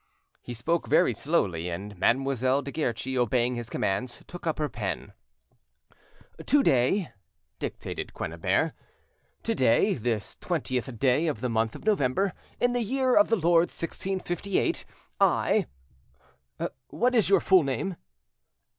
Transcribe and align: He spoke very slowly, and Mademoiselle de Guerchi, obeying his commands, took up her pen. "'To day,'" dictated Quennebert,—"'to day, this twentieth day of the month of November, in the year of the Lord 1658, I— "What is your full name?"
He 0.41 0.55
spoke 0.55 0.87
very 0.87 1.13
slowly, 1.13 1.69
and 1.69 1.95
Mademoiselle 1.95 2.63
de 2.63 2.71
Guerchi, 2.71 3.15
obeying 3.15 3.53
his 3.53 3.69
commands, 3.69 4.23
took 4.25 4.47
up 4.47 4.57
her 4.57 4.67
pen. 4.67 5.13
"'To 6.43 6.63
day,'" 6.63 7.11
dictated 7.59 8.11
Quennebert,—"'to 8.11 9.53
day, 9.53 9.93
this 9.93 10.37
twentieth 10.41 10.97
day 10.97 11.27
of 11.27 11.41
the 11.41 11.49
month 11.49 11.75
of 11.75 11.85
November, 11.85 12.33
in 12.59 12.73
the 12.73 12.81
year 12.81 13.13
of 13.15 13.29
the 13.29 13.35
Lord 13.35 13.65
1658, 13.69 14.85
I— 15.19 15.67
"What 16.87 17.13
is 17.13 17.29
your 17.29 17.39
full 17.39 17.61
name?" 17.61 17.95